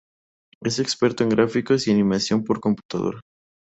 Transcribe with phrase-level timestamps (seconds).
[0.63, 3.19] Es experto en gráficos y animación por computadora.